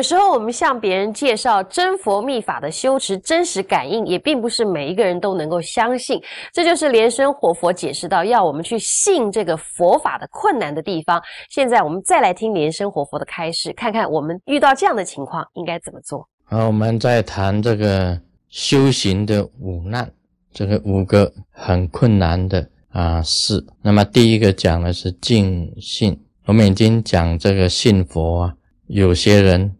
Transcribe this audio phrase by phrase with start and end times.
[0.00, 6.18] 有时候我们向别人介绍真佛密法的修持真实感应，也并不是每一个人都能够相信。
[6.54, 11.20] 这就是莲生活佛解释到要我们去信这个佛法的困难的地方。
[11.50, 16.26] 现在我们再来听莲生活佛的开示，看看我们遇到这样的情况应该怎么做。
[16.44, 20.10] 好，我们再谈这个修行的五难，
[20.50, 23.62] 这个五个很困难的啊事。
[23.82, 28.54] 那么第一个讲的是尽信，我们已经讲这个信佛啊，
[28.86, 29.70] 有些人。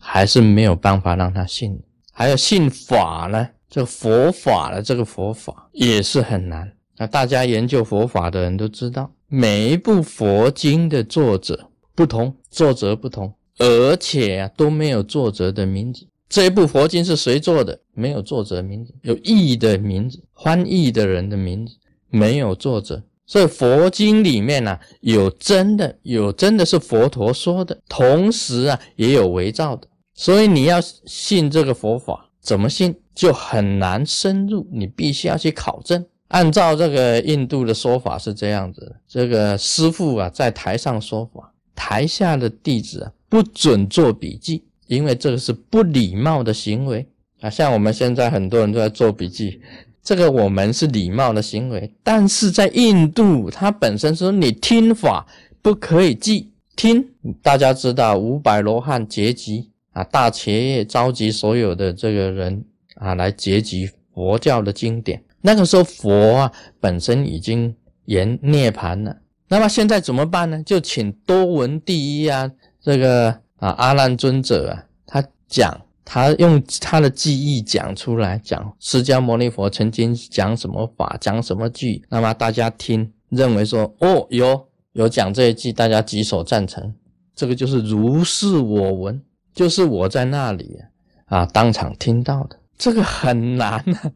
[0.00, 1.80] 还是没有办法让他信，
[2.12, 3.48] 还有信法呢？
[3.68, 6.72] 这佛法的这个佛法也是很难。
[6.96, 16.06] 那大家研究佛法的人都知道，每一部佛经的作者不同，作者不同，而且啊都没有作者的名字。
[16.28, 17.80] 这一部佛经是谁做的？
[17.92, 21.74] 没有作者名字，有译的名字，翻译的人的名字，
[22.08, 23.02] 没有作者。
[23.30, 29.86] 所以佛经里面呢，有真的，有真的是佛陀说的，同时啊也有伪造的。
[30.14, 36.04] 所以你要信这个佛法，怎么信就很难深入，你必须要去考证。
[36.26, 47.08] 按照这个印度的说法是这样子：这个师傅啊在台上说法，台下的弟子啊不准做笔记，因为这个是不礼貌的行为
[47.40, 47.48] 啊。
[47.48, 49.60] 像我们现在很多人都在做笔记，
[50.02, 55.26] 这个我们是礼貌的行为，但是在印度，它本身说你听法
[55.62, 57.06] 不可以记听。
[57.42, 59.70] 大家知道五百罗汉结集。
[59.92, 65.20] 啊，大企业召集所有的这个人啊，来结集佛教的经典。
[65.40, 69.16] 那个时候佛啊本身已经言涅盘了。
[69.48, 70.62] 那么现在怎么办呢？
[70.64, 72.48] 就请多闻第一啊，
[72.80, 75.76] 这个啊阿难尊者啊，他讲，
[76.12, 82.04] 他用他的记忆讲出来，讲释迦牟尼佛曾经讲什么法，讲什么句。
[82.08, 86.92] 那么大家听，认为说哦，有有讲这一句，大家举手赞成。
[87.32, 89.22] 这个就是如是我闻。
[89.54, 90.80] 就是我在那里
[91.26, 94.12] 啊，当场听到的，这个很难啊，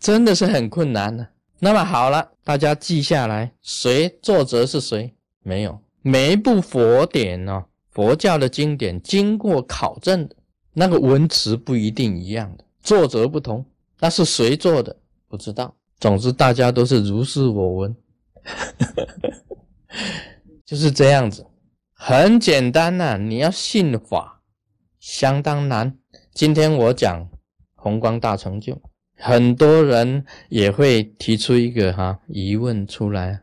[0.00, 1.24] 真的是很困难的。
[1.60, 5.14] 那么好了，大家记下来，谁作者是谁？
[5.44, 10.34] 没有，每一部佛典呢，佛教的经典经过考证的，
[10.72, 13.64] 那个文词不一定一样的，作者不同，
[13.98, 14.96] 那是谁做的
[15.28, 15.74] 不知道。
[15.98, 17.96] 总之，大家都是如是我闻，
[20.64, 21.46] 就是这样子，
[21.92, 24.38] 很简单呐，你要信法。
[24.98, 25.96] 相当难。
[26.34, 27.26] 今天我讲
[27.74, 28.80] 宏光大成就，
[29.16, 33.42] 很多人也会提出一个哈疑问出来：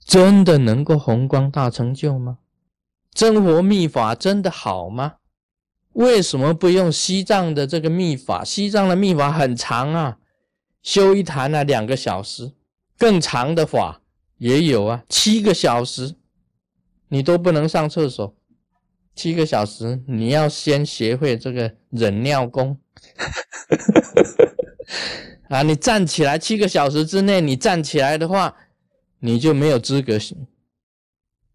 [0.00, 2.38] 真的能够宏光大成就吗？
[3.12, 5.16] 真佛秘法真的好吗？
[5.98, 8.44] 为什么不用西藏的这个秘法？
[8.44, 10.18] 西藏的秘法很长啊，
[10.80, 12.52] 修一坛啊两个小时，
[12.96, 14.00] 更长的法
[14.36, 16.14] 也有啊，七个小时，
[17.08, 18.32] 你都不能上厕所。
[19.16, 22.78] 七个小时，你要先学会这个忍尿功
[25.50, 25.62] 啊！
[25.62, 28.54] 你站起来七个小时之内，你站起来的话，
[29.18, 30.16] 你就没有资格，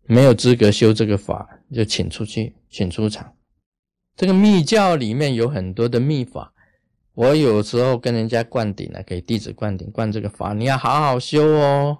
[0.03, 3.33] 没有资格修这个法，就请出去，请出场。
[4.15, 6.53] 这个密教里面有很多的秘法，
[7.13, 11.99] 我有时候跟人家灌顶了，给弟子灌顶，灌这个法，你要好好修哦，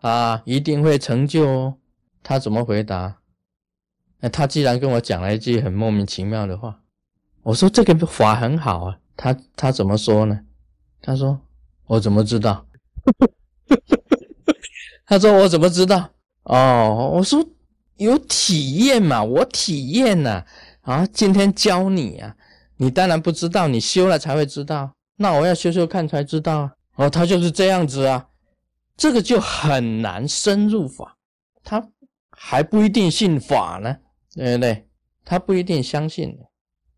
[0.00, 1.74] 啊，一定会成就哦。
[2.22, 3.18] 他怎么回答？
[4.32, 6.80] 他既然跟我讲了一句很莫名其妙的话，
[7.42, 10.40] 我说这个法很好啊，他他怎么说呢？
[11.02, 11.38] 他说
[11.86, 12.66] 我怎么知道？
[15.06, 16.10] 他说我怎么知道？
[16.44, 17.46] 哦，我说
[17.96, 20.46] 有体验嘛，我体验呐，啊，
[20.84, 22.34] 啊今天教你啊，
[22.78, 24.92] 你当然不知道，你修了才会知道。
[25.16, 26.72] 那我要修修看才知道啊。
[26.96, 28.28] 哦，他就是这样子啊，
[28.96, 31.16] 这个就很难深入法，
[31.62, 31.86] 他
[32.30, 33.96] 还不一定信法呢。
[34.36, 34.88] 对不对？
[35.24, 36.42] 他不一定相信的。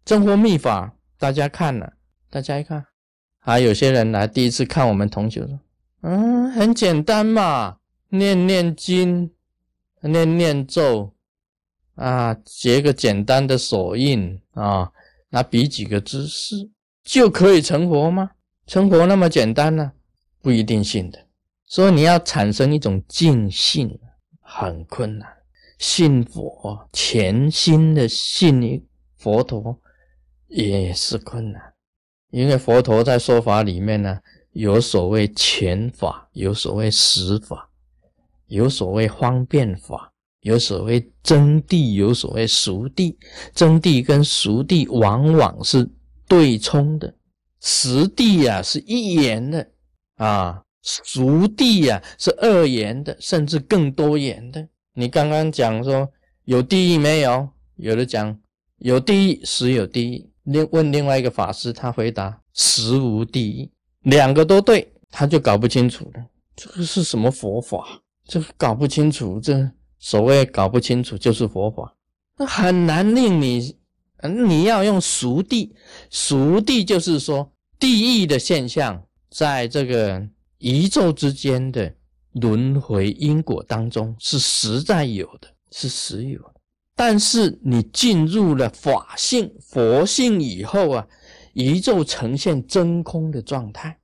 [0.06, 1.92] 真佛秘法，大家看了，
[2.30, 2.86] 大家一看，
[3.38, 5.60] 还有些人来第一次看我们同学说
[6.00, 7.76] ：“嗯，很简单嘛，
[8.08, 9.30] 念念经，
[10.00, 11.12] 念念咒，
[11.96, 14.90] 啊，结个简单的手印啊，
[15.28, 16.70] 那比几个姿势
[17.02, 18.30] 就可以成佛吗？
[18.66, 19.92] 成佛那么简单呢？
[20.40, 21.18] 不一定信的。
[21.66, 23.98] 所以你要产生一种尽信，
[24.40, 25.28] 很困难。”
[25.78, 28.82] 信佛，全心的信
[29.18, 29.78] 佛陀
[30.48, 31.60] 也是困难，
[32.30, 34.18] 因为佛陀在说法里面呢，
[34.52, 37.68] 有所谓全法，有所谓实法，
[38.46, 40.14] 有所谓方便法，
[40.46, 43.16] 有所谓真谛，有所谓熟谛。
[43.52, 45.90] 真谛跟熟谛往往是
[46.28, 47.12] 对冲的，
[47.60, 49.68] 实谛呀是一言的
[50.18, 54.68] 啊，熟谛呀是二言的，甚至更多言的。
[54.94, 56.08] 你刚刚讲说
[56.44, 57.48] 有地狱没有？
[57.74, 58.38] 有的讲
[58.78, 60.30] 有地狱，实有地狱。
[60.44, 63.70] 另问另外一个法师，他回答实无地狱，
[64.02, 66.24] 两个都对，他就搞不清楚了。
[66.54, 68.00] 这个是什么佛法？
[68.28, 71.94] 这搞不清楚，这所谓搞不清楚就是佛法，
[72.38, 73.76] 那很难令你，
[74.46, 75.74] 你要用熟地，
[76.10, 80.26] 熟地就是说地狱的现象，在这个
[80.58, 81.92] 宇宙之间的
[82.32, 86.54] 轮回因果当中是实在有的，是实有的。
[86.94, 91.06] 但是你进入了法性、佛性以后啊，
[91.52, 93.98] 宇宙呈现真空的状态。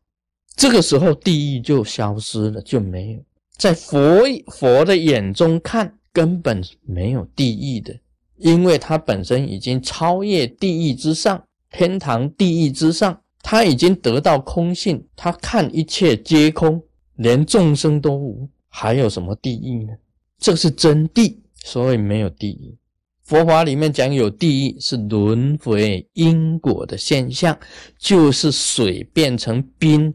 [0.55, 3.21] 这个时候，地狱就消失了，就没有
[3.63, 7.97] 在佛佛的眼中看，根本没有地狱的，
[8.39, 16.83] 因为它本身已经超越地狱之上，天堂、地狱之上，他已经得到空性，他看一切皆空，
[17.15, 19.93] 连众生都无，还有什么地狱呢？
[20.41, 22.77] 这是真谛，所以没有地狱。
[23.23, 27.57] 佛法里面讲有地狱，是轮回因果的现象，
[27.97, 30.13] 就是水变成冰。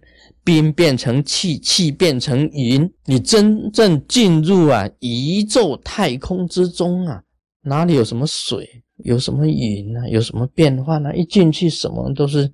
[0.48, 2.90] 冰变成气，气变成云。
[3.04, 7.22] 你真正进入啊宇宙太空之中啊，
[7.64, 11.14] 哪里有什么水，有什么云啊，有什么变化呢？
[11.14, 12.50] 一进去，什么都是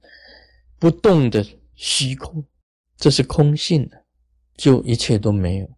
[0.79, 1.45] 不动的
[1.75, 2.43] 虚空，
[2.97, 4.03] 这是空性的，
[4.57, 5.69] 就一切都没有。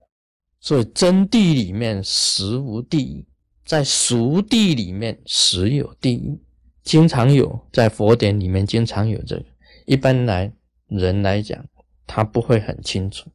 [0.61, 3.27] 所以真谛里面实无地狱，
[3.65, 6.39] 在俗谛里面实有地狱，
[6.81, 9.43] 经常有在佛典里面经常有这个。
[9.85, 10.49] 一般来
[10.87, 11.61] 人来讲。
[12.07, 13.29] 他不会很清楚，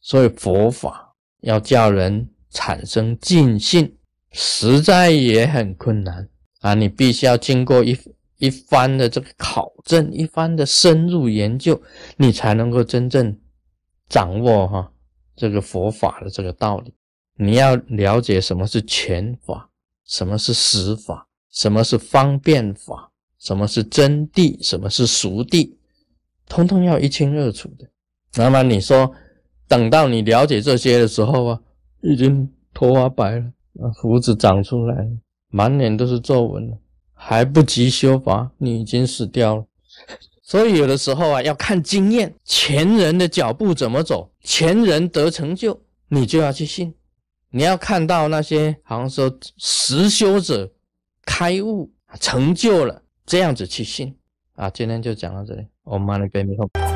[0.00, 3.96] 所以佛法要叫人产生尽性，
[4.30, 6.28] 实在也很困难
[6.60, 6.74] 啊！
[6.74, 7.98] 你必须要经过一
[8.38, 11.80] 一番的这个考证，一番的深入研究，
[12.16, 13.38] 你才能够真正
[14.08, 14.92] 掌握哈
[15.36, 16.94] 这个佛法的这个道理。
[17.36, 19.68] 你要了解什么是全法，
[20.04, 25.74] 什么是实法，什么是方便法，什么是真谛，什么是俗谛，
[26.46, 27.88] 通通要一清二楚的。
[28.34, 29.12] 那么你说，
[29.68, 31.60] 等到你了解这些的时候啊，
[32.00, 33.44] 已经头发白了，
[33.94, 35.10] 胡子长出来了，
[35.48, 36.78] 满脸都是皱纹了，
[37.12, 39.64] 还不及修法，你已经死掉了。
[40.42, 45.78] 所以有的时候啊，要看经验，前人的脚步怎么走，前人得成就，
[46.08, 46.94] 你就要去信。
[47.50, 50.72] 你要看到那些好像说实修者
[51.26, 54.16] 开悟成就了，这样子去信
[54.54, 54.70] 啊。
[54.70, 56.91] 今天就讲到这里，我们来给你后。